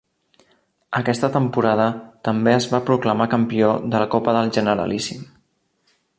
[0.99, 1.85] Aquesta temporada
[2.29, 5.25] també es va proclamar campió de la Copa del Generalíssim.